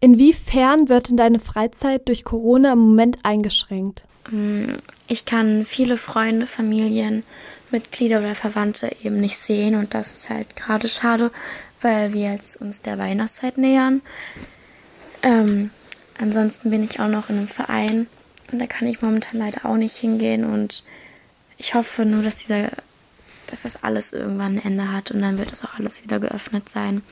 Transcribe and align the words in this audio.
Inwiefern 0.00 0.88
wird 0.88 1.10
denn 1.10 1.18
deine 1.18 1.40
Freizeit 1.40 2.08
durch 2.08 2.24
Corona 2.24 2.72
im 2.72 2.78
Moment 2.78 3.18
eingeschränkt? 3.22 4.02
Mm, 4.30 4.72
ich 5.08 5.26
kann 5.26 5.66
viele 5.66 5.98
Freunde, 5.98 6.46
Familien, 6.46 7.22
Mitglieder 7.70 8.20
oder 8.20 8.34
Verwandte 8.34 8.90
eben 9.02 9.20
nicht 9.20 9.36
sehen 9.36 9.74
und 9.74 9.92
das 9.92 10.14
ist 10.14 10.30
halt 10.30 10.56
gerade 10.56 10.88
schade, 10.88 11.30
weil 11.82 12.14
wir 12.14 12.32
jetzt 12.32 12.60
uns 12.62 12.80
der 12.80 12.98
Weihnachtszeit 12.98 13.58
nähern. 13.58 14.00
Ähm, 15.22 15.70
ansonsten 16.18 16.70
bin 16.70 16.82
ich 16.82 16.98
auch 16.98 17.08
noch 17.08 17.28
in 17.28 17.36
einem 17.36 17.48
Verein 17.48 18.06
und 18.50 18.58
da 18.58 18.66
kann 18.66 18.88
ich 18.88 19.02
momentan 19.02 19.38
leider 19.38 19.66
auch 19.66 19.76
nicht 19.76 19.96
hingehen 19.96 20.44
und 20.44 20.82
ich 21.58 21.74
hoffe 21.74 22.06
nur, 22.06 22.22
dass 22.22 22.46
dieser, 22.46 22.70
dass 23.48 23.62
das 23.62 23.84
alles 23.84 24.14
irgendwann 24.14 24.56
ein 24.56 24.64
Ende 24.64 24.92
hat 24.92 25.10
und 25.10 25.20
dann 25.20 25.38
wird 25.38 25.52
es 25.52 25.62
auch 25.62 25.78
alles 25.78 26.02
wieder 26.02 26.18
geöffnet 26.18 26.70
sein 26.70 27.02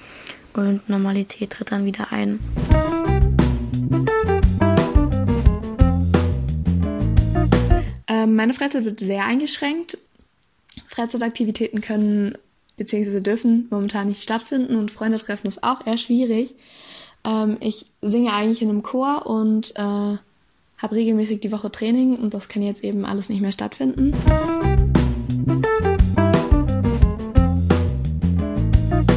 und 0.58 0.88
Normalität 0.88 1.50
tritt 1.50 1.70
dann 1.70 1.84
wieder 1.84 2.12
ein. 2.12 2.40
Ähm, 8.08 8.34
meine 8.34 8.54
Freizeit 8.54 8.84
wird 8.84 8.98
sehr 8.98 9.24
eingeschränkt. 9.24 9.98
Freizeitaktivitäten 10.88 11.80
können 11.80 12.36
bzw. 12.76 13.20
dürfen 13.20 13.68
momentan 13.70 14.08
nicht 14.08 14.22
stattfinden 14.22 14.76
und 14.76 14.90
Freunde 14.90 15.18
treffen 15.18 15.46
ist 15.46 15.62
auch 15.62 15.86
eher 15.86 15.98
schwierig. 15.98 16.56
Ähm, 17.24 17.58
ich 17.60 17.86
singe 18.02 18.32
eigentlich 18.32 18.62
in 18.62 18.68
einem 18.68 18.82
Chor 18.82 19.26
und 19.26 19.76
äh, 19.76 19.82
habe 19.82 20.92
regelmäßig 20.92 21.40
die 21.40 21.52
Woche 21.52 21.70
Training 21.70 22.16
und 22.16 22.34
das 22.34 22.48
kann 22.48 22.62
jetzt 22.62 22.82
eben 22.82 23.04
alles 23.04 23.28
nicht 23.28 23.40
mehr 23.40 23.52
stattfinden. 23.52 24.12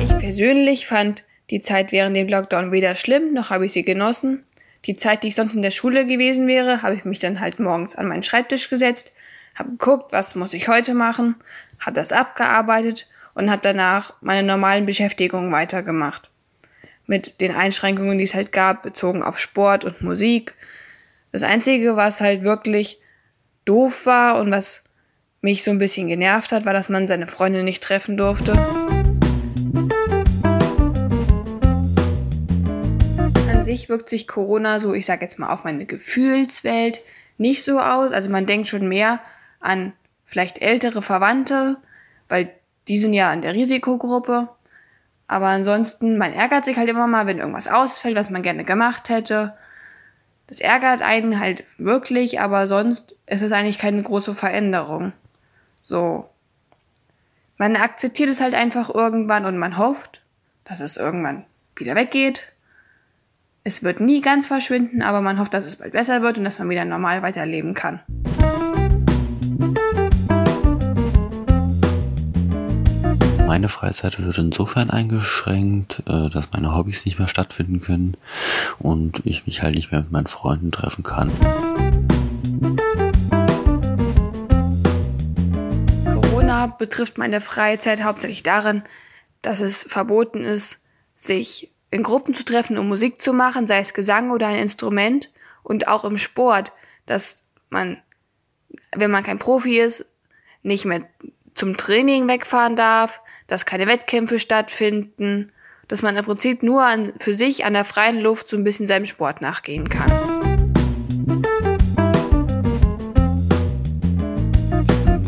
Ich 0.03 0.17
persönlich 0.19 0.85
fand 0.85 1.23
die 1.51 1.61
Zeit 1.61 1.91
während 1.91 2.15
dem 2.15 2.29
Lockdown 2.29 2.71
weder 2.71 2.95
schlimm, 2.95 3.33
noch 3.33 3.49
habe 3.49 3.65
ich 3.65 3.73
sie 3.73 3.83
genossen. 3.83 4.43
Die 4.85 4.95
Zeit, 4.95 5.21
die 5.21 5.27
ich 5.27 5.35
sonst 5.35 5.53
in 5.53 5.61
der 5.61 5.71
Schule 5.71 6.05
gewesen 6.05 6.47
wäre, 6.47 6.81
habe 6.81 6.95
ich 6.95 7.05
mich 7.05 7.19
dann 7.19 7.39
halt 7.39 7.59
morgens 7.59 7.95
an 7.95 8.07
meinen 8.07 8.23
Schreibtisch 8.23 8.69
gesetzt, 8.69 9.11
habe 9.53 9.71
geguckt, 9.71 10.11
was 10.13 10.33
muss 10.33 10.53
ich 10.53 10.69
heute 10.69 10.93
machen, 10.93 11.35
habe 11.79 11.93
das 11.93 12.13
abgearbeitet 12.13 13.07
und 13.33 13.51
habe 13.51 13.61
danach 13.61 14.13
meine 14.21 14.47
normalen 14.47 14.85
Beschäftigungen 14.85 15.51
weitergemacht. 15.51 16.31
Mit 17.05 17.41
den 17.41 17.53
Einschränkungen, 17.53 18.17
die 18.17 18.23
es 18.23 18.33
halt 18.33 18.53
gab, 18.53 18.81
bezogen 18.81 19.21
auf 19.21 19.37
Sport 19.37 19.83
und 19.83 20.01
Musik. 20.01 20.55
Das 21.33 21.43
Einzige, 21.43 21.97
was 21.97 22.21
halt 22.21 22.43
wirklich 22.43 23.01
doof 23.65 24.05
war 24.05 24.39
und 24.39 24.51
was 24.51 24.85
mich 25.41 25.63
so 25.63 25.71
ein 25.71 25.79
bisschen 25.79 26.07
genervt 26.07 26.53
hat, 26.53 26.65
war, 26.65 26.73
dass 26.73 26.87
man 26.87 27.07
seine 27.07 27.27
Freunde 27.27 27.63
nicht 27.63 27.83
treffen 27.83 28.15
durfte. 28.15 28.53
Wirkt 33.91 34.09
sich 34.09 34.27
Corona 34.27 34.79
so, 34.79 34.95
ich 34.95 35.05
sag 35.05 35.21
jetzt 35.21 35.37
mal, 35.37 35.53
auf 35.53 35.63
meine 35.63 35.85
Gefühlswelt 35.85 37.01
nicht 37.37 37.63
so 37.63 37.79
aus. 37.79 38.11
Also 38.11 38.31
man 38.31 38.47
denkt 38.47 38.67
schon 38.67 38.87
mehr 38.87 39.19
an 39.59 39.93
vielleicht 40.25 40.59
ältere 40.59 41.03
Verwandte, 41.03 41.77
weil 42.27 42.51
die 42.87 42.97
sind 42.97 43.13
ja 43.13 43.31
in 43.31 43.43
der 43.43 43.53
Risikogruppe. 43.53 44.49
Aber 45.27 45.47
ansonsten, 45.47 46.17
man 46.17 46.33
ärgert 46.33 46.65
sich 46.65 46.77
halt 46.77 46.89
immer 46.89 47.07
mal, 47.07 47.27
wenn 47.27 47.37
irgendwas 47.37 47.67
ausfällt, 47.67 48.15
was 48.15 48.29
man 48.29 48.41
gerne 48.41 48.63
gemacht 48.63 49.09
hätte. 49.09 49.55
Das 50.47 50.59
ärgert 50.59 51.01
einen 51.01 51.39
halt 51.39 51.63
wirklich, 51.77 52.41
aber 52.41 52.67
sonst 52.67 53.17
ist 53.27 53.41
es 53.41 53.51
eigentlich 53.51 53.77
keine 53.77 54.01
große 54.01 54.33
Veränderung. 54.33 55.13
So. 55.83 56.29
Man 57.57 57.75
akzeptiert 57.75 58.29
es 58.29 58.41
halt 58.41 58.55
einfach 58.55 58.93
irgendwann 58.93 59.45
und 59.45 59.57
man 59.57 59.77
hofft, 59.77 60.21
dass 60.63 60.79
es 60.79 60.97
irgendwann 60.97 61.45
wieder 61.75 61.95
weggeht. 61.95 62.51
Es 63.63 63.83
wird 63.83 63.99
nie 63.99 64.21
ganz 64.21 64.47
verschwinden, 64.47 65.03
aber 65.03 65.21
man 65.21 65.37
hofft, 65.37 65.53
dass 65.53 65.65
es 65.65 65.75
bald 65.75 65.91
besser 65.91 66.23
wird 66.23 66.39
und 66.39 66.45
dass 66.45 66.57
man 66.57 66.67
wieder 66.67 66.83
normal 66.83 67.21
weiterleben 67.21 67.75
kann. 67.75 67.99
Meine 73.45 73.69
Freizeit 73.69 74.19
wird 74.19 74.35
insofern 74.39 74.89
eingeschränkt, 74.89 76.01
äh, 76.07 76.29
dass 76.29 76.51
meine 76.51 76.75
Hobbys 76.75 77.05
nicht 77.05 77.19
mehr 77.19 77.27
stattfinden 77.27 77.79
können 77.81 78.17
und 78.79 79.21
ich 79.27 79.45
mich 79.45 79.61
halt 79.61 79.75
nicht 79.75 79.91
mehr 79.91 80.01
mit 80.01 80.11
meinen 80.11 80.25
Freunden 80.25 80.71
treffen 80.71 81.03
kann. 81.03 81.29
Corona 86.05 86.65
betrifft 86.65 87.19
meine 87.19 87.41
Freizeit 87.41 88.01
hauptsächlich 88.01 88.41
darin, 88.41 88.81
dass 89.43 89.59
es 89.59 89.83
verboten 89.83 90.43
ist, 90.43 90.87
sich 91.19 91.70
in 91.91 92.03
Gruppen 92.03 92.33
zu 92.33 92.43
treffen, 92.43 92.77
um 92.77 92.87
Musik 92.87 93.21
zu 93.21 93.33
machen, 93.33 93.67
sei 93.67 93.79
es 93.79 93.93
Gesang 93.93 94.31
oder 94.31 94.47
ein 94.47 94.59
Instrument 94.59 95.29
und 95.61 95.89
auch 95.89 96.05
im 96.05 96.17
Sport, 96.17 96.71
dass 97.05 97.45
man, 97.69 98.01
wenn 98.95 99.11
man 99.11 99.23
kein 99.23 99.39
Profi 99.39 99.77
ist, 99.77 100.17
nicht 100.63 100.85
mehr 100.85 101.01
zum 101.53 101.75
Training 101.75 102.27
wegfahren 102.29 102.77
darf, 102.77 103.19
dass 103.47 103.65
keine 103.65 103.87
Wettkämpfe 103.87 104.39
stattfinden, 104.39 105.51
dass 105.89 106.01
man 106.01 106.15
im 106.15 106.23
Prinzip 106.23 106.63
nur 106.63 106.81
an, 106.83 107.11
für 107.19 107.33
sich 107.33 107.65
an 107.65 107.73
der 107.73 107.83
freien 107.83 108.21
Luft 108.21 108.49
so 108.49 108.55
ein 108.55 108.63
bisschen 108.63 108.87
seinem 108.87 109.05
Sport 109.05 109.41
nachgehen 109.41 109.89
kann. 109.89 110.09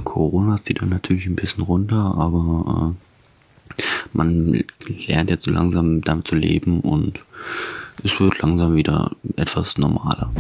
Corona 0.05 0.57
zieht 0.63 0.81
dann 0.81 0.89
natürlich 0.89 1.25
ein 1.25 1.35
bisschen 1.35 1.63
runter, 1.63 2.15
aber 2.17 2.95
äh, 2.95 3.12
man 4.13 4.63
lernt 5.07 5.29
jetzt 5.29 5.45
so 5.45 5.51
langsam 5.51 6.01
damit 6.01 6.27
zu 6.27 6.35
leben 6.35 6.81
und 6.81 7.19
es 8.03 8.19
wird 8.19 8.41
langsam 8.41 8.75
wieder 8.75 9.11
etwas 9.35 9.77
normaler. 9.77 10.31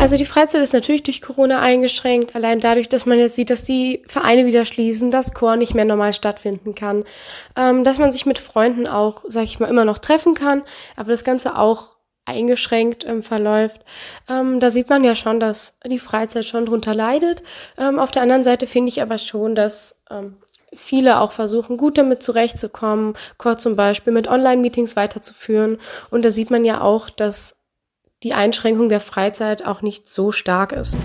Also 0.00 0.16
die 0.16 0.24
Freizeit 0.24 0.62
ist 0.62 0.72
natürlich 0.72 1.02
durch 1.02 1.20
Corona 1.20 1.60
eingeschränkt, 1.60 2.34
allein 2.34 2.58
dadurch, 2.58 2.88
dass 2.88 3.04
man 3.04 3.18
jetzt 3.18 3.36
sieht, 3.36 3.50
dass 3.50 3.62
die 3.62 4.02
Vereine 4.06 4.46
wieder 4.46 4.64
schließen, 4.64 5.10
dass 5.10 5.34
Chor 5.34 5.56
nicht 5.56 5.74
mehr 5.74 5.84
normal 5.84 6.14
stattfinden 6.14 6.74
kann, 6.74 7.04
ähm, 7.54 7.84
dass 7.84 7.98
man 7.98 8.10
sich 8.10 8.24
mit 8.24 8.38
Freunden 8.38 8.86
auch, 8.86 9.24
sag 9.28 9.44
ich 9.44 9.60
mal, 9.60 9.66
immer 9.66 9.84
noch 9.84 9.98
treffen 9.98 10.32
kann, 10.32 10.62
aber 10.96 11.10
das 11.10 11.22
Ganze 11.22 11.54
auch 11.54 11.90
eingeschränkt 12.24 13.04
ähm, 13.04 13.22
verläuft. 13.22 13.82
Ähm, 14.28 14.60
da 14.60 14.70
sieht 14.70 14.88
man 14.88 15.04
ja 15.04 15.14
schon, 15.14 15.40
dass 15.40 15.78
die 15.84 15.98
Freizeit 15.98 16.44
schon 16.44 16.66
drunter 16.66 16.94
leidet. 16.94 17.42
Ähm, 17.78 17.98
auf 17.98 18.10
der 18.10 18.22
anderen 18.22 18.44
Seite 18.44 18.66
finde 18.66 18.90
ich 18.90 19.02
aber 19.02 19.18
schon, 19.18 19.54
dass 19.54 20.00
ähm, 20.10 20.36
viele 20.72 21.20
auch 21.20 21.32
versuchen, 21.32 21.76
gut 21.76 21.98
damit 21.98 22.22
zurechtzukommen, 22.22 23.14
Chor 23.38 23.58
zum 23.58 23.76
Beispiel 23.76 24.12
mit 24.12 24.28
Online-Meetings 24.28 24.96
weiterzuführen. 24.96 25.78
Und 26.10 26.24
da 26.24 26.30
sieht 26.30 26.50
man 26.50 26.64
ja 26.64 26.80
auch, 26.80 27.10
dass 27.10 27.56
die 28.22 28.34
Einschränkung 28.34 28.88
der 28.88 29.00
Freizeit 29.00 29.66
auch 29.66 29.82
nicht 29.82 30.08
so 30.08 30.30
stark 30.30 30.72
ist. 30.72 30.96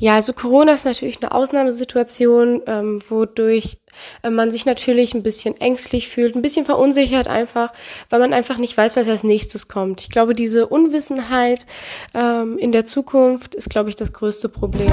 Ja, 0.00 0.14
also 0.14 0.32
Corona 0.32 0.72
ist 0.72 0.86
natürlich 0.86 1.22
eine 1.22 1.32
Ausnahmesituation, 1.32 2.62
ähm, 2.66 3.00
wodurch 3.10 3.76
äh, 4.22 4.30
man 4.30 4.50
sich 4.50 4.64
natürlich 4.64 5.12
ein 5.12 5.22
bisschen 5.22 5.60
ängstlich 5.60 6.08
fühlt, 6.08 6.34
ein 6.34 6.40
bisschen 6.40 6.64
verunsichert 6.64 7.28
einfach, 7.28 7.70
weil 8.08 8.18
man 8.18 8.32
einfach 8.32 8.56
nicht 8.56 8.74
weiß, 8.74 8.96
was 8.96 9.10
als 9.10 9.24
nächstes 9.24 9.68
kommt. 9.68 10.00
Ich 10.00 10.08
glaube, 10.08 10.32
diese 10.32 10.68
Unwissenheit 10.68 11.66
ähm, 12.14 12.56
in 12.56 12.72
der 12.72 12.86
Zukunft 12.86 13.54
ist, 13.54 13.68
glaube 13.68 13.90
ich, 13.90 13.96
das 13.96 14.14
größte 14.14 14.48
Problem. 14.48 14.90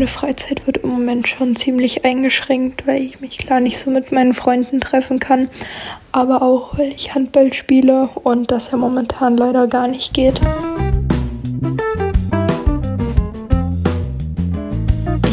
Meine 0.00 0.08
Freizeit 0.08 0.66
wird 0.66 0.78
im 0.78 0.88
Moment 0.88 1.28
schon 1.28 1.56
ziemlich 1.56 2.06
eingeschränkt, 2.06 2.86
weil 2.86 3.02
ich 3.02 3.20
mich 3.20 3.36
klar 3.36 3.60
nicht 3.60 3.76
so 3.76 3.90
mit 3.90 4.12
meinen 4.12 4.32
Freunden 4.32 4.80
treffen 4.80 5.18
kann, 5.18 5.48
aber 6.10 6.40
auch 6.40 6.78
weil 6.78 6.88
ich 6.88 7.14
Handball 7.14 7.52
spiele 7.52 8.08
und 8.14 8.50
das 8.50 8.70
ja 8.70 8.78
momentan 8.78 9.36
leider 9.36 9.66
gar 9.66 9.88
nicht 9.88 10.14
geht. 10.14 10.40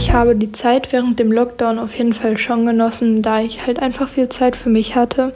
Ich 0.08 0.14
habe 0.14 0.38
die 0.38 0.54
Zeit 0.54 0.94
während 0.94 1.20
dem 1.20 1.34
Lockdown 1.34 1.78
auf 1.80 1.98
jeden 1.98 2.14
Fall 2.14 2.38
schon 2.38 2.66
genossen, 2.66 3.22
da 3.22 3.42
ich 3.42 3.68
halt 3.68 3.80
einfach 3.80 4.08
viel 4.08 4.30
Zeit 4.30 4.56
für 4.56 4.70
mich 4.70 4.96
hatte. 4.96 5.34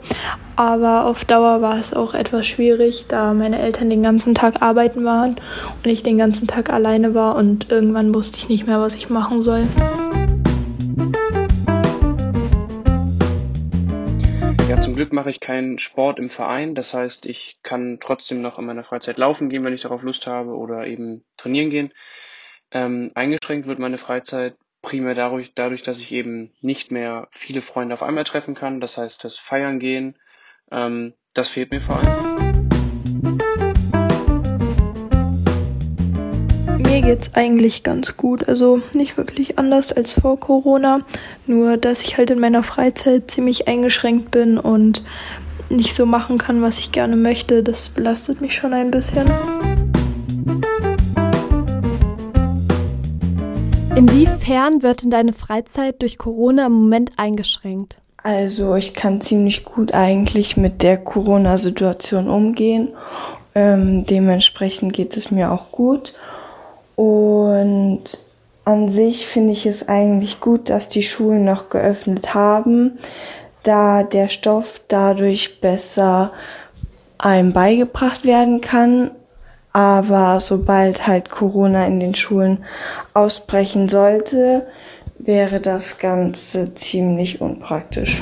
Aber 0.56 1.04
auf 1.04 1.26
Dauer 1.26 1.60
war 1.60 1.78
es 1.78 1.92
auch 1.92 2.14
etwas 2.14 2.46
schwierig, 2.46 3.04
da 3.06 3.34
meine 3.34 3.58
Eltern 3.58 3.90
den 3.90 4.02
ganzen 4.02 4.34
Tag 4.34 4.62
arbeiten 4.62 5.04
waren 5.04 5.36
und 5.76 5.86
ich 5.90 6.02
den 6.02 6.16
ganzen 6.16 6.48
Tag 6.48 6.72
alleine 6.72 7.14
war 7.14 7.36
und 7.36 7.70
irgendwann 7.70 8.14
wusste 8.14 8.38
ich 8.38 8.48
nicht 8.48 8.66
mehr, 8.66 8.80
was 8.80 8.96
ich 8.96 9.10
machen 9.10 9.42
soll. 9.42 9.66
Ja, 14.70 14.80
zum 14.80 14.96
Glück 14.96 15.12
mache 15.12 15.28
ich 15.28 15.40
keinen 15.40 15.78
Sport 15.78 16.18
im 16.18 16.30
Verein. 16.30 16.74
Das 16.74 16.94
heißt, 16.94 17.26
ich 17.26 17.58
kann 17.62 17.98
trotzdem 18.00 18.40
noch 18.40 18.58
in 18.58 18.64
meiner 18.64 18.84
Freizeit 18.84 19.18
laufen 19.18 19.50
gehen, 19.50 19.64
wenn 19.64 19.74
ich 19.74 19.82
darauf 19.82 20.02
Lust 20.02 20.26
habe, 20.26 20.56
oder 20.56 20.86
eben 20.86 21.24
trainieren 21.36 21.68
gehen. 21.68 21.92
Ähm, 22.74 23.10
eingeschränkt 23.14 23.66
wird 23.66 23.78
meine 23.78 23.98
Freizeit 23.98 24.54
primär 24.82 25.14
dadurch, 25.14 25.52
dadurch, 25.54 25.82
dass 25.82 26.00
ich 26.00 26.12
eben 26.12 26.50
nicht 26.60 26.90
mehr 26.90 27.28
viele 27.30 27.62
Freunde 27.62 27.94
auf 27.94 28.02
einmal 28.02 28.24
treffen 28.24 28.54
kann. 28.54 28.80
Das 28.80 28.98
heißt, 28.98 29.24
das 29.24 29.36
Feiern 29.36 29.78
gehen, 29.78 30.16
ähm, 30.70 31.14
das 31.32 31.48
fehlt 31.48 31.70
mir 31.70 31.80
vor 31.80 31.96
allem. 31.96 32.42
Mir 36.78 37.00
geht's 37.00 37.34
eigentlich 37.34 37.84
ganz 37.84 38.18
gut. 38.18 38.48
Also 38.48 38.82
nicht 38.92 39.16
wirklich 39.16 39.58
anders 39.58 39.92
als 39.92 40.12
vor 40.12 40.38
Corona. 40.38 41.00
Nur, 41.46 41.78
dass 41.78 42.02
ich 42.02 42.18
halt 42.18 42.30
in 42.30 42.40
meiner 42.40 42.62
Freizeit 42.62 43.30
ziemlich 43.30 43.66
eingeschränkt 43.66 44.30
bin 44.30 44.58
und 44.58 45.02
nicht 45.70 45.94
so 45.94 46.04
machen 46.04 46.36
kann, 46.36 46.60
was 46.60 46.78
ich 46.78 46.92
gerne 46.92 47.16
möchte. 47.16 47.62
Das 47.62 47.88
belastet 47.88 48.42
mich 48.42 48.54
schon 48.54 48.74
ein 48.74 48.90
bisschen. 48.90 49.24
Inwiefern 53.94 54.82
wird 54.82 55.02
denn 55.02 55.10
deine 55.10 55.34
Freizeit 55.34 56.00
durch 56.00 56.16
Corona 56.16 56.66
im 56.66 56.72
Moment 56.72 57.12
eingeschränkt? 57.18 57.98
Also 58.22 58.74
ich 58.74 58.94
kann 58.94 59.20
ziemlich 59.20 59.64
gut 59.64 59.92
eigentlich 59.92 60.56
mit 60.56 60.82
der 60.82 60.96
Corona-Situation 60.96 62.30
umgehen. 62.30 62.88
Ähm, 63.54 64.06
dementsprechend 64.06 64.94
geht 64.94 65.16
es 65.16 65.30
mir 65.30 65.52
auch 65.52 65.72
gut. 65.72 66.14
Und 66.96 68.04
an 68.64 68.88
sich 68.88 69.26
finde 69.26 69.52
ich 69.52 69.66
es 69.66 69.88
eigentlich 69.88 70.40
gut, 70.40 70.70
dass 70.70 70.88
die 70.88 71.02
Schulen 71.02 71.44
noch 71.44 71.68
geöffnet 71.68 72.32
haben, 72.32 72.98
da 73.62 74.04
der 74.04 74.28
Stoff 74.28 74.80
dadurch 74.88 75.60
besser 75.60 76.32
einem 77.18 77.52
beigebracht 77.52 78.24
werden 78.24 78.62
kann. 78.62 79.10
Aber 79.72 80.40
sobald 80.40 81.06
halt 81.06 81.30
Corona 81.30 81.86
in 81.86 81.98
den 82.00 82.14
Schulen 82.14 82.64
ausbrechen 83.14 83.88
sollte, 83.88 84.66
wäre 85.18 85.60
das 85.60 85.98
Ganze 85.98 86.74
ziemlich 86.74 87.40
unpraktisch. 87.40 88.20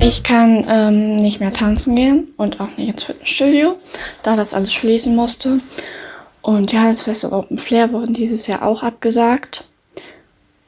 Ich 0.00 0.24
kann 0.24 0.66
ähm, 0.68 1.16
nicht 1.16 1.38
mehr 1.38 1.52
tanzen 1.52 1.94
gehen 1.94 2.32
und 2.36 2.60
auch 2.60 2.76
nicht 2.76 2.88
ins 2.88 3.04
Fitnessstudio, 3.04 3.76
da 4.22 4.36
das 4.36 4.52
alles 4.52 4.72
schließen 4.72 5.14
musste. 5.14 5.60
Und 6.42 6.72
das 6.72 7.04
Festival 7.04 7.38
Open 7.38 7.56
Flair 7.56 7.92
wurden 7.92 8.12
dieses 8.12 8.48
Jahr 8.48 8.62
auch 8.62 8.82
abgesagt. 8.82 9.64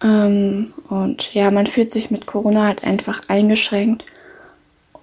Ähm, 0.01 0.73
und 0.89 1.35
ja, 1.35 1.51
man 1.51 1.67
fühlt 1.67 1.91
sich 1.91 2.13
mit 2.13 2.27
Corona 2.27 2.65
halt 2.65 2.85
einfach 2.85 3.23
eingeschränkt. 3.27 4.05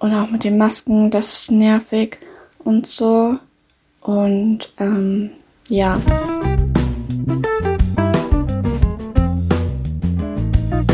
Und 0.02 0.12
auch 0.14 0.30
mit 0.30 0.42
den 0.42 0.58
Masken, 0.58 1.12
das 1.12 1.32
ist 1.32 1.52
nervig 1.52 2.18
und 2.58 2.88
so. 2.88 3.38
Und 4.00 4.72
ähm, 4.78 5.30
ja. 5.68 6.00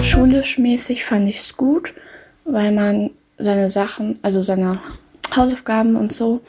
Schulisch 0.03 0.59
mäßig 0.59 1.07
fand 1.07 1.27
ich 1.27 1.39
es 1.39 1.57
gut, 1.57 1.95
weil 2.45 2.71
man 2.71 3.11
seine 3.39 3.71
Sachen, 3.71 4.19
also 4.21 4.41
seine 4.41 4.79
Hausaufgaben 5.35 5.97
und 5.97 6.13
so, 6.13 6.43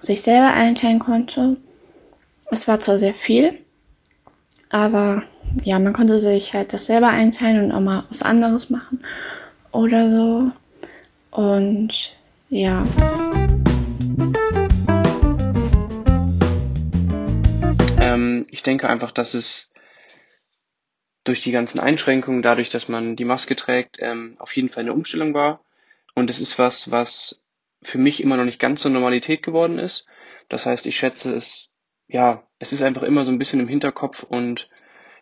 sich 0.00 0.20
selber 0.20 0.52
einteilen 0.52 0.98
konnte. 0.98 1.58
Es 2.50 2.66
war 2.66 2.80
zwar 2.80 2.98
sehr 2.98 3.14
viel, 3.14 3.54
aber 4.68 5.22
ja, 5.62 5.78
man 5.78 5.92
konnte 5.92 6.18
sich 6.18 6.54
halt 6.54 6.72
das 6.72 6.86
selber 6.86 7.10
einteilen 7.10 7.66
und 7.66 7.72
auch 7.72 7.80
mal 7.80 8.02
was 8.08 8.22
anderes 8.22 8.68
machen 8.68 9.00
oder 9.70 10.10
so. 10.10 10.50
Und 11.30 12.16
ja. 12.48 12.86
Ähm, 18.00 18.44
ich 18.50 18.62
denke 18.62 18.88
einfach, 18.88 19.12
dass 19.12 19.34
es 19.34 19.72
durch 21.24 21.42
die 21.42 21.52
ganzen 21.52 21.78
Einschränkungen, 21.78 22.42
dadurch, 22.42 22.70
dass 22.70 22.88
man 22.88 23.14
die 23.14 23.24
Maske 23.24 23.54
trägt, 23.54 23.98
ähm, 24.00 24.36
auf 24.38 24.56
jeden 24.56 24.68
Fall 24.68 24.82
eine 24.82 24.92
Umstellung 24.92 25.34
war. 25.34 25.64
Und 26.14 26.30
es 26.30 26.40
ist 26.40 26.58
was, 26.58 26.90
was 26.90 27.42
für 27.82 27.98
mich 27.98 28.22
immer 28.22 28.36
noch 28.36 28.44
nicht 28.44 28.58
ganz 28.58 28.82
zur 28.82 28.90
Normalität 28.90 29.42
geworden 29.42 29.78
ist. 29.78 30.06
Das 30.48 30.66
heißt, 30.66 30.86
ich 30.86 30.96
schätze 30.96 31.32
es, 31.32 31.70
ja, 32.08 32.42
es 32.58 32.72
ist 32.72 32.82
einfach 32.82 33.02
immer 33.02 33.24
so 33.24 33.32
ein 33.32 33.38
bisschen 33.38 33.60
im 33.60 33.68
Hinterkopf 33.68 34.22
und 34.24 34.68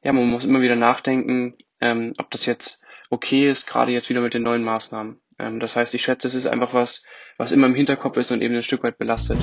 ja, 0.02 0.12
man 0.12 0.28
muss 0.28 0.44
immer 0.44 0.60
wieder 0.60 0.76
nachdenken, 0.76 1.56
ähm, 1.80 2.14
ob 2.18 2.30
das 2.30 2.46
jetzt 2.46 2.82
okay 3.10 3.48
ist, 3.48 3.66
gerade 3.66 3.92
jetzt 3.92 4.08
wieder 4.08 4.20
mit 4.20 4.34
den 4.34 4.42
neuen 4.42 4.64
Maßnahmen. 4.64 5.20
Ähm, 5.38 5.60
das 5.60 5.76
heißt, 5.76 5.94
ich 5.94 6.02
schätze, 6.02 6.26
es 6.26 6.34
ist 6.34 6.46
einfach 6.46 6.74
was, 6.74 7.04
was 7.36 7.52
immer 7.52 7.66
im 7.66 7.74
Hinterkopf 7.74 8.16
ist 8.16 8.32
und 8.32 8.42
eben 8.42 8.54
ein 8.54 8.62
Stück 8.62 8.82
weit 8.82 8.98
belastet. 8.98 9.38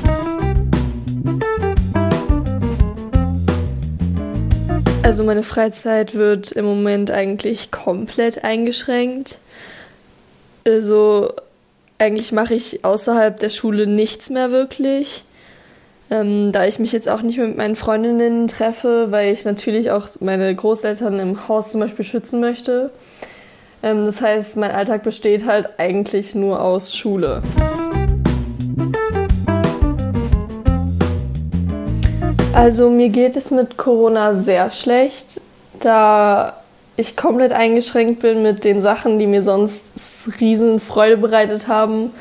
Also 5.04 5.24
meine 5.24 5.44
Freizeit 5.44 6.16
wird 6.16 6.52
im 6.52 6.66
Moment 6.66 7.12
eigentlich 7.12 7.72
komplett 7.72 8.44
eingeschränkt. 8.44 9.38
Also 10.68 11.32
eigentlich 12.00 12.32
mache 12.32 12.56
ich 12.56 12.84
außerhalb 12.84 13.40
der 13.40 13.50
Schule 13.50 13.88
nichts 13.88 14.30
mehr 14.30 14.52
wirklich. 14.52 15.24
Ähm, 16.10 16.52
da 16.52 16.66
ich 16.66 16.80
mich 16.80 16.92
jetzt 16.92 17.08
auch 17.08 17.22
nicht 17.22 17.38
mehr 17.38 17.48
mit 17.48 17.58
meinen 17.58 17.76
Freundinnen 17.76 18.48
treffe, 18.48 19.12
weil 19.12 19.32
ich 19.32 19.46
natürlich 19.46 19.92
auch 19.92 20.08
meine 20.20 20.54
Großeltern 20.54 21.20
im 21.20 21.48
Haus 21.48 21.72
zum 21.72 21.82
Beispiel 21.82 22.06
schützen 22.06 22.42
möchte. 22.42 22.92
Ähm, 23.86 24.04
das 24.04 24.20
heißt, 24.20 24.58
mein 24.58 24.72
Alltag 24.72 25.04
besteht 25.04 25.46
halt 25.46 25.70
eigentlich 25.78 26.34
nur 26.34 26.60
aus 26.60 26.96
Schule. 26.96 27.44
Also 32.52 32.90
mir 32.90 33.10
geht 33.10 33.36
es 33.36 33.52
mit 33.52 33.78
Corona 33.78 34.34
sehr 34.34 34.72
schlecht, 34.72 35.40
da 35.82 36.54
ich 36.98 37.16
komplett 37.16 37.52
eingeschränkt 37.52 38.22
bin 38.22 38.42
mit 38.42 38.64
den 38.64 38.82
Sachen, 38.82 39.20
die 39.20 39.28
mir 39.28 39.44
sonst 39.44 39.84
riesen 40.40 40.80
Freude 40.80 41.18
bereitet 41.18 41.68
haben. 41.68 42.12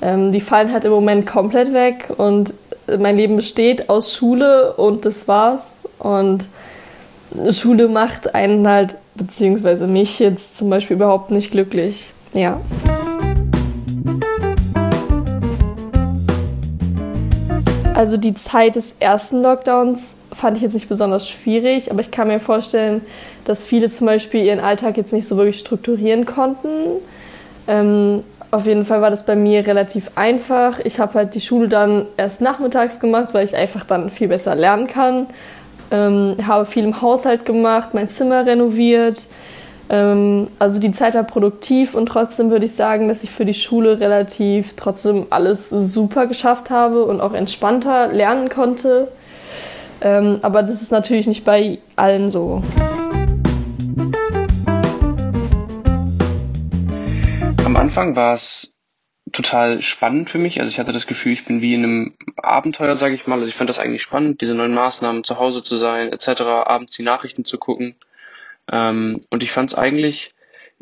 Ähm, 0.00 0.32
die 0.32 0.40
fallen 0.40 0.72
halt 0.72 0.84
im 0.84 0.92
Moment 0.92 1.26
komplett 1.26 1.74
weg 1.74 2.08
und 2.16 2.54
mein 2.98 3.16
Leben 3.18 3.36
besteht 3.36 3.90
aus 3.90 4.14
Schule 4.14 4.72
und 4.74 5.04
das 5.04 5.28
war's. 5.28 5.72
Und 5.98 6.46
Schule 7.50 7.88
macht 7.88 8.34
einen 8.34 8.66
halt, 8.66 8.96
beziehungsweise 9.14 9.86
mich 9.86 10.18
jetzt 10.18 10.56
zum 10.56 10.70
Beispiel 10.70 10.96
überhaupt 10.96 11.30
nicht 11.30 11.50
glücklich. 11.50 12.12
Ja. 12.32 12.60
Also 17.94 18.16
die 18.16 18.34
Zeit 18.34 18.76
des 18.76 18.96
ersten 19.00 19.42
Lockdowns 19.42 20.16
fand 20.32 20.56
ich 20.56 20.62
jetzt 20.62 20.72
nicht 20.72 20.88
besonders 20.88 21.28
schwierig, 21.28 21.90
aber 21.90 22.00
ich 22.00 22.10
kann 22.10 22.28
mir 22.28 22.40
vorstellen, 22.40 23.02
dass 23.44 23.62
viele 23.62 23.90
zum 23.90 24.06
Beispiel 24.06 24.44
ihren 24.44 24.60
Alltag 24.60 24.96
jetzt 24.96 25.12
nicht 25.12 25.28
so 25.28 25.36
wirklich 25.36 25.58
strukturieren 25.58 26.24
konnten. 26.24 26.68
Ähm, 27.68 28.24
auf 28.50 28.66
jeden 28.66 28.84
Fall 28.84 29.00
war 29.02 29.10
das 29.10 29.24
bei 29.24 29.36
mir 29.36 29.66
relativ 29.66 30.10
einfach. 30.14 30.78
Ich 30.80 31.00
habe 31.00 31.14
halt 31.14 31.34
die 31.34 31.40
Schule 31.40 31.68
dann 31.68 32.06
erst 32.16 32.40
nachmittags 32.40 33.00
gemacht, 33.00 33.30
weil 33.32 33.44
ich 33.44 33.54
einfach 33.54 33.84
dann 33.84 34.10
viel 34.10 34.28
besser 34.28 34.54
lernen 34.54 34.86
kann. 34.86 35.26
Ähm, 35.92 36.36
habe 36.44 36.66
viel 36.66 36.84
im 36.84 37.00
Haushalt 37.02 37.44
gemacht, 37.44 37.90
mein 37.92 38.08
Zimmer 38.08 38.46
renoviert. 38.46 39.22
Ähm, 39.90 40.48
also 40.58 40.80
die 40.80 40.90
Zeit 40.90 41.14
war 41.14 41.24
produktiv 41.24 41.94
und 41.94 42.06
trotzdem 42.06 42.50
würde 42.50 42.64
ich 42.64 42.74
sagen, 42.74 43.08
dass 43.08 43.22
ich 43.22 43.30
für 43.30 43.44
die 43.44 43.52
Schule 43.54 44.00
relativ 44.00 44.74
trotzdem 44.74 45.26
alles 45.28 45.68
super 45.68 46.26
geschafft 46.26 46.70
habe 46.70 47.04
und 47.04 47.20
auch 47.20 47.34
entspannter 47.34 48.08
lernen 48.08 48.48
konnte. 48.48 49.08
Ähm, 50.00 50.38
aber 50.40 50.62
das 50.62 50.80
ist 50.80 50.92
natürlich 50.92 51.26
nicht 51.26 51.44
bei 51.44 51.78
allen 51.94 52.30
so. 52.30 52.62
Am 57.64 57.76
Anfang 57.76 58.16
war 58.16 58.34
es 58.34 58.71
total 59.32 59.82
spannend 59.82 60.30
für 60.30 60.38
mich. 60.38 60.60
Also 60.60 60.70
ich 60.70 60.78
hatte 60.78 60.92
das 60.92 61.06
Gefühl, 61.06 61.32
ich 61.32 61.44
bin 61.44 61.62
wie 61.62 61.74
in 61.74 61.84
einem 61.84 62.14
Abenteuer, 62.36 62.96
sage 62.96 63.14
ich 63.14 63.26
mal. 63.26 63.36
Also 63.36 63.48
ich 63.48 63.54
fand 63.54 63.70
das 63.70 63.78
eigentlich 63.78 64.02
spannend, 64.02 64.40
diese 64.40 64.54
neuen 64.54 64.74
Maßnahmen, 64.74 65.24
zu 65.24 65.38
Hause 65.38 65.62
zu 65.62 65.76
sein, 65.76 66.12
etc., 66.12 66.42
abends 66.42 66.96
die 66.96 67.02
Nachrichten 67.02 67.44
zu 67.44 67.58
gucken. 67.58 67.94
Ähm, 68.70 69.20
und 69.30 69.42
ich 69.42 69.50
fand 69.50 69.70
es 69.72 69.78
eigentlich 69.78 70.34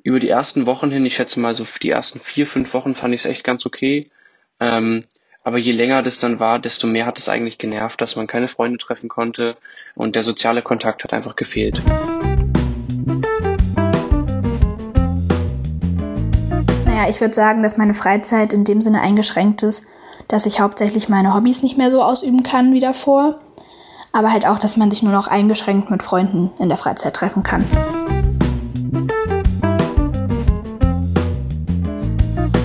über 0.03 0.21
die 0.21 0.29
ersten 0.29 0.67
Wochen 0.67 0.91
hin, 0.91 1.05
ich 1.05 1.15
schätze 1.15 1.41
mal 1.41 1.55
so 1.55 1.67
die 1.83 1.91
ersten 1.91 2.21
vier, 2.21 2.47
fünf 2.47 2.73
Wochen 2.75 2.95
fand 2.95 3.15
ich 3.15 3.21
es 3.21 3.27
echt 3.27 3.45
ganz 3.45 3.67
okay. 3.67 4.11
Ähm, 4.59 5.05
aber 5.43 5.59
je 5.59 5.73
länger 5.73 6.03
das 6.03 6.19
dann 6.19 6.39
war, 6.39 6.59
desto 6.59 6.87
mehr 6.87 7.07
hat 7.07 7.19
es 7.19 7.29
eigentlich 7.29 7.59
genervt, 7.59 8.01
dass 8.01 8.17
man 8.17 8.27
keine 8.27 8.49
Freunde 8.49 8.79
treffen 8.79 9.09
konnte 9.09 9.57
und 9.95 10.15
der 10.17 10.23
soziale 10.23 10.63
Kontakt 10.63 11.05
hat 11.05 11.13
einfach 11.13 11.37
gefehlt. 11.37 11.83
Naja, 17.01 17.09
ich 17.09 17.23
würde 17.23 17.33
sagen, 17.33 17.63
dass 17.63 17.79
meine 17.79 17.95
Freizeit 17.95 18.53
in 18.53 18.65
dem 18.65 18.83
Sinne 18.83 19.01
eingeschränkt 19.01 19.63
ist, 19.63 19.87
dass 20.29 20.45
ich 20.45 20.61
hauptsächlich 20.61 21.09
meine 21.09 21.35
Hobbys 21.35 21.63
nicht 21.63 21.79
mehr 21.79 21.91
so 21.91 22.03
ausüben 22.03 22.43
kann 22.43 22.75
wie 22.75 22.81
davor 22.81 23.41
aber 24.13 24.33
halt 24.33 24.47
auch, 24.47 24.59
dass 24.59 24.77
man 24.77 24.91
sich 24.91 25.03
nur 25.03 25.13
noch 25.13 25.29
eingeschränkt 25.29 25.91
mit 25.91 26.03
Freunden 26.03 26.51
in 26.59 26.69
der 26.69 26.77
Freizeit 26.79 27.15
treffen 27.15 27.43
kann. 27.43 27.65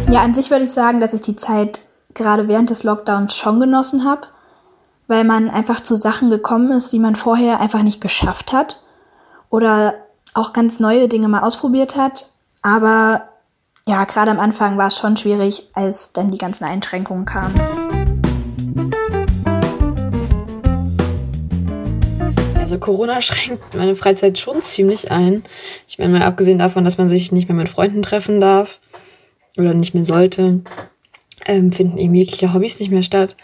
Ja, 0.10 0.22
an 0.22 0.34
sich 0.34 0.50
würde 0.50 0.66
ich 0.66 0.72
sagen, 0.72 1.00
dass 1.00 1.14
ich 1.14 1.22
die 1.22 1.36
Zeit 1.36 1.82
gerade 2.14 2.48
während 2.48 2.70
des 2.70 2.84
Lockdowns 2.84 3.36
schon 3.36 3.60
genossen 3.60 4.06
habe, 4.06 4.28
weil 5.08 5.24
man 5.24 5.50
einfach 5.50 5.82
zu 5.82 5.96
Sachen 5.96 6.30
gekommen 6.30 6.72
ist, 6.72 6.92
die 6.94 7.00
man 7.00 7.16
vorher 7.16 7.60
einfach 7.60 7.84
nicht 7.84 8.02
geschafft 8.02 8.54
hat 8.54 8.82
oder 9.50 9.94
auch 10.34 10.54
ganz 10.54 10.80
neue 10.80 11.08
Dinge 11.08 11.28
mal 11.28 11.44
ausprobiert 11.44 11.96
hat. 11.96 12.32
Aber 12.62 13.30
ja, 13.88 14.04
gerade 14.06 14.32
am 14.32 14.40
Anfang 14.40 14.78
war 14.78 14.88
es 14.88 14.98
schon 14.98 15.16
schwierig, 15.16 15.68
als 15.74 16.12
dann 16.12 16.32
die 16.32 16.40
ganzen 16.40 16.64
Einschränkungen 16.64 17.26
kamen. 17.26 17.54
Also 22.60 22.80
Corona 22.80 23.22
schränkt 23.22 23.76
meine 23.76 23.96
Freizeit 23.96 24.40
schon 24.40 24.62
ziemlich 24.62 25.12
ein. 25.12 25.44
Ich 25.88 26.00
meine, 26.00 26.14
mal 26.14 26.26
abgesehen 26.26 26.58
davon, 26.58 26.84
dass 26.84 26.98
man 26.98 27.10
sich 27.10 27.32
nicht 27.32 27.48
mehr 27.48 27.58
mit 27.58 27.70
Freunden 27.70 28.02
treffen 28.02 28.42
darf 28.42 28.80
oder 29.56 29.76
nicht 29.76 29.94
mehr 29.94 30.06
sollte, 30.06 30.62
ähm, 31.46 31.72
finden 31.72 32.00
eben 32.00 32.16
jegliche 32.16 32.54
Hobbys 32.54 32.80
nicht 32.80 32.90
mehr 32.90 33.04
statt. 33.04 33.36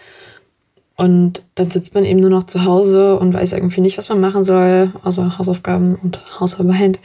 Und 0.97 1.43
dann 1.53 1.69
sitzt 1.69 1.93
man 1.93 2.03
eben 2.03 2.19
nur 2.19 2.29
noch 2.31 2.45
zu 2.45 2.65
Hause 2.65 3.19
und 3.19 3.33
weiß 3.33 3.53
irgendwie 3.53 3.81
nicht, 3.81 3.97
was 3.97 4.09
man 4.09 4.19
machen 4.19 4.43
soll, 4.43 4.91
außer 5.03 5.37
Hausaufgaben 5.37 5.95
und 6.01 6.39
Hausarbeit. 6.39 6.99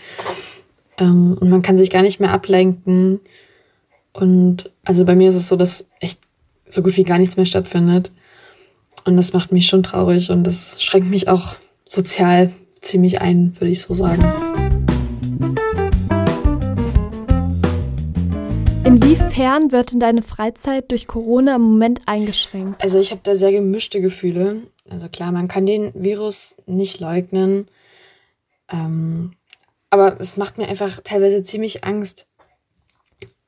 Ähm, 0.99 1.37
und 1.41 1.51
man 1.51 1.63
kann 1.63 1.77
sich 1.77 1.91
gar 1.91 2.03
nicht 2.03 2.21
mehr 2.21 2.33
ablenken. 2.33 3.21
Und 4.13 4.71
also 4.85 5.05
bei 5.05 5.15
mir 5.15 5.29
ist 5.29 5.35
es 5.35 5.49
so, 5.49 5.57
dass 5.57 5.91
echt 6.01 6.21
so 6.67 6.83
gut 6.83 6.97
wie 6.97 7.05
gar 7.05 7.19
nichts 7.19 7.37
mehr 7.37 7.47
stattfindet. 7.47 8.11
Und 9.05 9.17
das 9.17 9.33
macht 9.33 9.53
mich 9.53 9.67
schon 9.67 9.83
traurig 9.83 10.31
und 10.31 10.45
das 10.45 10.83
schränkt 10.83 11.11
mich 11.11 11.29
auch 11.29 11.57
sozial 11.85 12.51
ziemlich 12.81 13.21
ein, 13.21 13.55
würde 13.61 13.71
ich 13.71 13.83
so 13.83 13.95
sagen. 13.95 14.25
Inwiefern 18.85 19.73
wird 19.73 19.93
denn 19.93 20.01
deine 20.01 20.23
Freizeit 20.23 20.91
durch 20.91 21.07
Corona 21.07 21.57
im 21.57 21.63
Moment 21.63 22.01
eingeschränkt? 22.07 22.83
Also 22.83 22.99
ich 22.99 23.11
habe 23.11 23.21
da 23.23 23.37
sehr 23.37 23.53
gemischte 23.53 24.01
Gefühle. 24.01 24.63
Also 24.89 25.09
klar, 25.09 25.33
man 25.33 25.49
kann 25.49 25.67
den 25.67 25.93
Virus 25.95 26.57
nicht 26.67 27.01
leugnen. 27.01 27.67
Ähm, 28.71 29.33
aber 29.91 30.21
es 30.21 30.37
macht 30.37 30.59
mir 30.59 30.69
einfach 30.69 31.01
teilweise 31.03 31.43
ziemlich 31.43 31.85
Angst. 31.85 32.27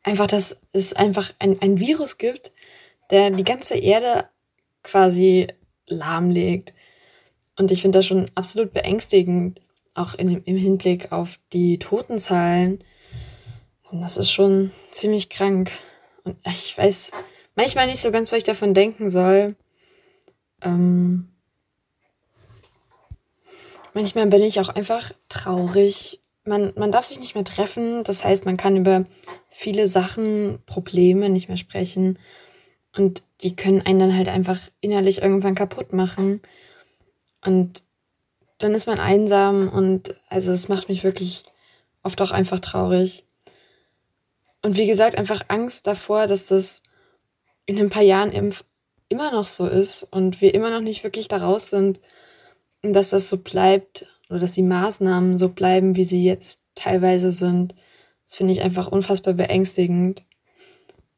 Einfach, 0.03 0.27
dass 0.27 0.61
es 0.73 0.93
einfach 0.93 1.33
ein, 1.39 1.61
ein 1.61 1.79
Virus 1.81 2.19
gibt, 2.19 2.53
der 3.11 3.31
die 3.31 3.45
ganze 3.45 3.77
Erde 3.77 4.29
quasi 4.83 5.49
lahmlegt. 5.87 6.75
Und 7.59 7.71
ich 7.71 7.83
finde 7.83 7.99
das 7.99 8.07
schon 8.07 8.31
absolut 8.35 8.73
beängstigend, 8.73 9.61
auch 9.95 10.15
in, 10.15 10.43
im 10.45 10.57
Hinblick 10.57 11.13
auf 11.13 11.39
die 11.53 11.79
Totenzahlen. 11.79 12.85
Und 13.91 14.01
das 14.01 14.17
ist 14.17 14.31
schon 14.31 14.71
ziemlich 14.91 15.29
krank. 15.29 15.71
Und 16.25 16.37
ich 16.47 16.77
weiß 16.77 17.11
manchmal 17.55 17.87
nicht 17.87 18.01
so 18.01 18.11
ganz, 18.11 18.31
was 18.31 18.39
ich 18.39 18.45
davon 18.45 18.75
denken 18.75 19.09
soll. 19.09 19.57
Ähm, 20.63 21.29
manchmal 23.95 24.27
bin 24.27 24.43
ich 24.43 24.61
auch 24.61 24.69
einfach 24.69 25.13
traurig. 25.29 26.21
Man, 26.49 26.73
man 26.77 26.91
darf 26.91 27.05
sich 27.05 27.21
nicht 27.21 27.35
mehr 27.35 27.45
treffen. 27.45 28.03
Das 28.05 28.25
heißt, 28.25 28.45
man 28.45 28.57
kann 28.57 28.77
über 28.77 29.05
viele 29.49 29.87
Sachen, 29.87 30.61
Probleme 30.67 31.29
nicht 31.29 31.49
mehr 31.49 31.59
sprechen. 31.59 32.19
Und 32.97 33.23
die 33.43 33.55
können 33.55 33.83
einen 33.83 33.99
dann 33.99 34.17
halt 34.17 34.29
einfach 34.29 34.59
innerlich 34.81 35.23
irgendwann 35.23 35.55
kaputt 35.55 35.93
machen. 35.93 36.41
Und 37.45 37.83
dann 38.59 38.75
ist 38.75 38.87
man 38.87 38.99
einsam 38.99 39.69
und 39.69 40.21
also 40.29 40.51
es 40.51 40.69
macht 40.69 40.89
mich 40.89 41.05
wirklich 41.05 41.45
oft 42.03 42.21
auch 42.21 42.33
einfach 42.33 42.61
traurig. 42.61 43.25
Und 44.63 44.77
wie 44.77 44.87
gesagt, 44.87 45.17
einfach 45.17 45.43
Angst 45.49 45.87
davor, 45.87 46.27
dass 46.27 46.47
das 46.47 46.83
in 47.67 47.79
ein 47.79 47.91
paar 47.91 48.03
Jahren 48.03 48.33
immer 49.09 49.31
noch 49.31 49.47
so 49.47 49.67
ist 49.67 50.03
und 50.03 50.41
wir 50.41 50.55
immer 50.55 50.71
noch 50.71 50.81
nicht 50.81 51.05
wirklich 51.05 51.29
da 51.29 51.37
raus 51.37 51.71
sind 51.71 52.01
und 52.83 52.93
dass 52.93 53.11
das 53.11 53.29
so 53.29 53.37
bleibt 53.37 54.07
oder 54.29 54.41
dass 54.41 54.53
die 54.53 54.63
Maßnahmen 54.63 55.39
so 55.39 55.49
bleiben, 55.49 55.97
wie 55.97 56.05
sie 56.05 56.25
jetzt 56.25 56.61
teilweise 56.75 57.33
sind. 57.33 57.75
Das 58.25 58.37
finde 58.37 58.53
ich 58.53 58.63
einfach 58.63 58.89
unfassbar 58.89 59.35
beängstigend. 59.35 60.25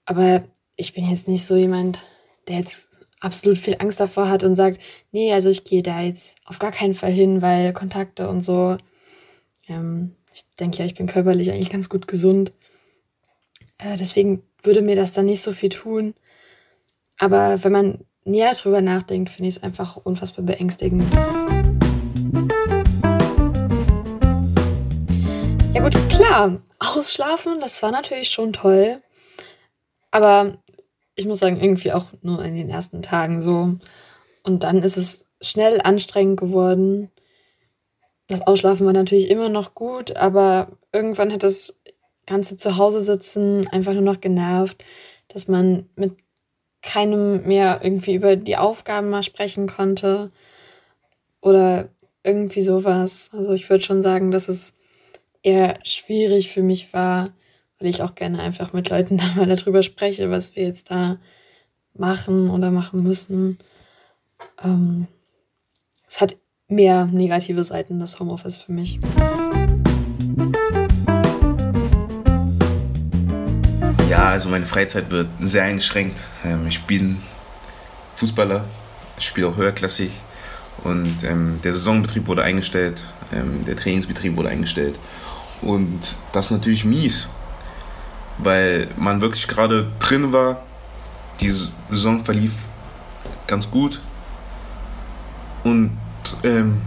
Aber 0.04 0.44
ich 0.76 0.94
bin 0.94 1.08
jetzt 1.08 1.28
nicht 1.28 1.44
so 1.44 1.56
jemand, 1.56 2.00
der 2.48 2.58
jetzt 2.58 3.00
absolut 3.20 3.58
viel 3.58 3.76
Angst 3.78 4.00
davor 4.00 4.28
hat 4.28 4.44
und 4.44 4.56
sagt, 4.56 4.80
nee, 5.12 5.32
also 5.32 5.50
ich 5.50 5.64
gehe 5.64 5.82
da 5.82 6.00
jetzt 6.00 6.36
auf 6.44 6.58
gar 6.58 6.72
keinen 6.72 6.94
Fall 6.94 7.12
hin, 7.12 7.42
weil 7.42 7.72
Kontakte 7.72 8.28
und 8.28 8.40
so. 8.40 8.76
Ähm, 9.68 10.16
ich 10.32 10.48
denke 10.58 10.78
ja, 10.78 10.84
ich 10.84 10.94
bin 10.94 11.06
körperlich 11.06 11.50
eigentlich 11.50 11.70
ganz 11.70 11.88
gut 11.88 12.08
gesund. 12.08 12.52
Äh, 13.78 13.96
deswegen 13.96 14.42
würde 14.62 14.82
mir 14.82 14.96
das 14.96 15.12
dann 15.12 15.26
nicht 15.26 15.42
so 15.42 15.52
viel 15.52 15.68
tun. 15.68 16.14
Aber 17.18 17.62
wenn 17.64 17.72
man 17.72 18.04
näher 18.24 18.54
drüber 18.54 18.80
nachdenkt, 18.80 19.30
finde 19.30 19.48
ich 19.48 19.56
es 19.56 19.62
einfach 19.62 19.96
unfassbar 19.96 20.44
beängstigend. 20.44 21.04
Klar, 26.20 26.62
ausschlafen, 26.78 27.60
das 27.60 27.82
war 27.82 27.90
natürlich 27.90 28.30
schon 28.30 28.52
toll. 28.52 29.02
Aber 30.10 30.58
ich 31.14 31.26
muss 31.26 31.38
sagen, 31.38 31.60
irgendwie 31.60 31.92
auch 31.92 32.06
nur 32.22 32.44
in 32.44 32.54
den 32.54 32.68
ersten 32.68 33.02
Tagen 33.02 33.40
so. 33.40 33.76
Und 34.42 34.62
dann 34.64 34.82
ist 34.82 34.96
es 34.96 35.24
schnell 35.40 35.80
anstrengend 35.80 36.38
geworden. 36.38 37.10
Das 38.26 38.46
Ausschlafen 38.46 38.86
war 38.86 38.92
natürlich 38.92 39.30
immer 39.30 39.48
noch 39.48 39.74
gut, 39.74 40.16
aber 40.16 40.68
irgendwann 40.92 41.32
hat 41.32 41.42
das 41.42 41.80
ganze 42.26 42.56
Zuhause 42.56 43.02
sitzen 43.02 43.66
einfach 43.68 43.92
nur 43.92 44.02
noch 44.02 44.20
genervt, 44.20 44.84
dass 45.28 45.48
man 45.48 45.88
mit 45.96 46.16
keinem 46.82 47.46
mehr 47.46 47.80
irgendwie 47.82 48.14
über 48.14 48.36
die 48.36 48.56
Aufgaben 48.56 49.10
mal 49.10 49.22
sprechen 49.22 49.68
konnte 49.68 50.30
oder 51.40 51.88
irgendwie 52.22 52.60
sowas. 52.60 53.30
Also 53.32 53.52
ich 53.52 53.68
würde 53.68 53.82
schon 53.82 54.02
sagen, 54.02 54.30
dass 54.30 54.48
es 54.48 54.74
eher 55.42 55.78
schwierig 55.84 56.50
für 56.50 56.62
mich 56.62 56.92
war, 56.92 57.30
weil 57.78 57.88
ich 57.88 58.02
auch 58.02 58.14
gerne 58.14 58.40
einfach 58.40 58.72
mit 58.72 58.90
Leuten 58.90 59.16
da 59.18 59.24
mal 59.36 59.46
darüber 59.46 59.82
spreche, 59.82 60.30
was 60.30 60.56
wir 60.56 60.64
jetzt 60.64 60.90
da 60.90 61.18
machen 61.94 62.50
oder 62.50 62.70
machen 62.70 63.02
müssen. 63.02 63.58
Ähm, 64.62 65.06
es 66.06 66.20
hat 66.20 66.36
mehr 66.68 67.06
negative 67.06 67.64
Seiten, 67.64 67.98
das 67.98 68.20
Homeoffice 68.20 68.56
für 68.56 68.72
mich. 68.72 69.00
Ja, 74.08 74.28
also 74.30 74.48
meine 74.48 74.66
Freizeit 74.66 75.10
wird 75.10 75.28
sehr 75.40 75.64
eingeschränkt. 75.64 76.28
Ähm, 76.44 76.66
ich 76.66 76.80
bin 76.82 77.18
Fußballer, 78.16 78.64
ich 79.18 79.26
spiele 79.26 79.48
auch 79.48 79.56
höherklassig 79.56 80.10
und 80.84 81.24
ähm, 81.24 81.58
der 81.62 81.72
Saisonbetrieb 81.72 82.26
wurde 82.26 82.42
eingestellt, 82.42 83.02
ähm, 83.32 83.64
der 83.64 83.76
Trainingsbetrieb 83.76 84.36
wurde 84.36 84.48
eingestellt 84.48 84.98
und 85.62 86.00
das 86.32 86.46
ist 86.46 86.50
natürlich 86.50 86.84
mies, 86.84 87.28
weil 88.38 88.88
man 88.96 89.20
wirklich 89.20 89.46
gerade 89.46 89.86
drin 89.98 90.32
war. 90.32 90.62
Die 91.40 91.52
Saison 91.90 92.24
verlief 92.24 92.52
ganz 93.46 93.70
gut. 93.70 94.00
Und 95.64 95.98
ähm, 96.44 96.80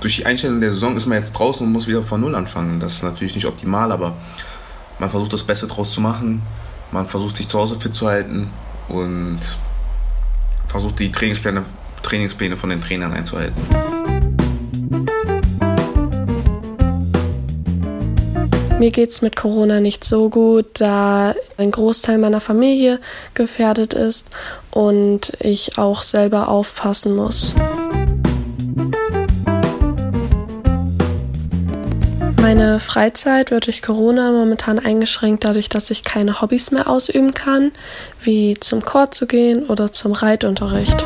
durch 0.00 0.16
die 0.16 0.26
Einstellung 0.26 0.60
der 0.60 0.72
Saison 0.72 0.96
ist 0.96 1.06
man 1.06 1.18
jetzt 1.18 1.32
draußen 1.32 1.66
und 1.66 1.72
muss 1.72 1.86
wieder 1.86 2.02
von 2.02 2.20
Null 2.20 2.34
anfangen. 2.34 2.80
Das 2.80 2.94
ist 2.94 3.02
natürlich 3.02 3.34
nicht 3.34 3.46
optimal, 3.46 3.92
aber 3.92 4.16
man 4.98 5.10
versucht 5.10 5.32
das 5.32 5.44
Beste 5.44 5.66
draus 5.66 5.92
zu 5.92 6.00
machen. 6.00 6.42
Man 6.92 7.06
versucht 7.06 7.36
sich 7.36 7.48
zu 7.48 7.58
Hause 7.58 7.78
fit 7.78 7.94
zu 7.94 8.08
halten 8.08 8.50
und 8.88 9.40
versucht 10.68 10.98
die 10.98 11.10
Trainingspläne, 11.10 11.64
Trainingspläne 12.02 12.56
von 12.56 12.70
den 12.70 12.80
Trainern 12.80 13.12
einzuhalten. 13.12 13.60
Mir 18.80 18.92
geht's 18.92 19.20
mit 19.20 19.36
Corona 19.36 19.78
nicht 19.78 20.04
so 20.04 20.30
gut, 20.30 20.80
da 20.80 21.34
ein 21.58 21.70
Großteil 21.70 22.16
meiner 22.16 22.40
Familie 22.40 22.98
gefährdet 23.34 23.92
ist 23.92 24.30
und 24.70 25.32
ich 25.38 25.76
auch 25.76 26.00
selber 26.00 26.48
aufpassen 26.48 27.14
muss. 27.14 27.54
Meine 32.40 32.80
Freizeit 32.80 33.50
wird 33.50 33.66
durch 33.66 33.82
Corona 33.82 34.32
momentan 34.32 34.78
eingeschränkt 34.78 35.44
dadurch, 35.44 35.68
dass 35.68 35.90
ich 35.90 36.02
keine 36.02 36.40
Hobbys 36.40 36.70
mehr 36.70 36.88
ausüben 36.88 37.32
kann, 37.32 37.72
wie 38.22 38.56
zum 38.58 38.82
Chor 38.82 39.10
zu 39.10 39.26
gehen 39.26 39.64
oder 39.64 39.92
zum 39.92 40.12
Reitunterricht. 40.12 41.04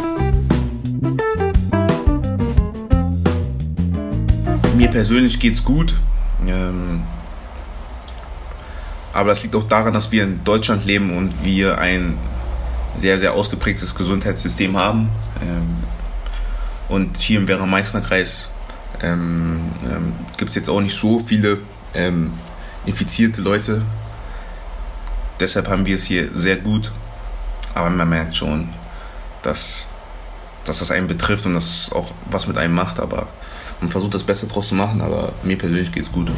Mir 4.77 4.91
persönlich 4.91 5.41
geht's 5.41 5.65
gut. 5.65 5.93
Aber 9.15 9.29
das 9.29 9.45
liegt 9.45 9.55
auch 9.55 9.63
daran, 9.63 9.95
dass 9.95 10.11
wir 10.11 10.25
in 10.25 10.43
Deutschland 10.43 10.85
leben 10.85 11.17
und 11.17 11.45
wir 11.45 11.79
ein 11.79 12.19
sehr, 12.97 13.17
sehr 13.17 13.33
ausgeprägtes 13.33 13.95
Gesundheitssystem 13.95 14.77
haben. 14.77 15.09
Ähm, 15.41 15.77
und 16.89 17.17
hier 17.17 17.39
im 17.39 17.47
Werra-Meißner-Kreis 17.47 18.51
ähm, 19.03 19.71
ähm, 19.85 20.13
gibt 20.37 20.51
es 20.51 20.57
jetzt 20.57 20.69
auch 20.69 20.81
nicht 20.81 20.97
so 20.97 21.21
viele 21.21 21.59
ähm, 21.95 22.33
infizierte 22.87 23.41
Leute. 23.41 23.83
Deshalb 25.39 25.69
haben 25.69 25.87
wir 25.87 25.95
es 25.95 26.05
hier 26.05 26.31
sehr 26.35 26.57
gut. 26.57 26.91
Aber 27.73 27.91
man 27.91 28.09
merkt 28.09 28.35
schon, 28.35 28.69
dass, 29.43 29.91
dass 30.65 30.81
das 30.81 30.91
einen 30.91 31.07
betrifft 31.07 31.47
und 31.47 31.55
dass 31.55 31.65
es 31.87 31.93
auch 31.93 32.13
was 32.31 32.49
mit 32.49 32.59
einem 32.59 32.75
macht. 32.75 32.99
Aber 32.99 33.29
man 33.81 33.91
versucht 33.91 34.15
das 34.15 34.25
Beste 34.25 34.49
draus 34.49 34.69
zu 34.69 34.75
machen, 34.75 35.01
aber 35.01 35.35
mir 35.45 35.57
persönlich 35.57 35.93
geht 35.93 36.03
es 36.03 36.11
gut. 36.11 36.33